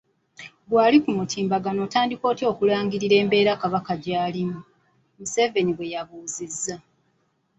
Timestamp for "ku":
1.03-1.09